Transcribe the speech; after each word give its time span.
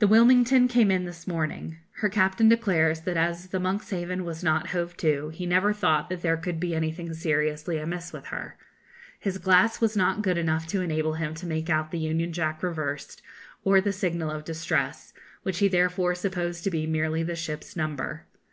The 0.00 0.08
'Wilmington' 0.08 0.66
came 0.66 0.90
in 0.90 1.04
this 1.04 1.24
morning. 1.28 1.76
Her 1.98 2.08
captain 2.08 2.48
declares 2.48 3.02
that 3.02 3.16
as 3.16 3.46
the 3.50 3.60
'Monkshaven' 3.60 4.24
was 4.24 4.42
not 4.42 4.70
hove 4.70 4.96
to, 4.96 5.28
he 5.28 5.46
never 5.46 5.72
thought 5.72 6.08
that 6.08 6.20
there 6.20 6.36
could 6.36 6.58
be 6.58 6.74
anything 6.74 7.14
seriously 7.14 7.78
amiss 7.78 8.12
with 8.12 8.26
her. 8.34 8.56
His 9.20 9.38
glass 9.38 9.80
was 9.80 9.96
not 9.96 10.22
good 10.22 10.36
enough 10.36 10.66
to 10.66 10.80
enable 10.80 11.12
him 11.12 11.32
to 11.34 11.46
make 11.46 11.70
out 11.70 11.92
the 11.92 12.00
union 12.00 12.32
jack 12.32 12.60
reversed, 12.64 13.22
or 13.62 13.80
the 13.80 13.92
signal 13.92 14.32
of 14.32 14.44
distress, 14.44 15.12
which 15.44 15.58
he 15.60 15.68
therefore 15.68 16.16
supposed 16.16 16.64
to 16.64 16.70
be 16.72 16.84
merely 16.84 17.22
the 17.22 17.36
ship's 17.36 17.76
number. 17.76 18.26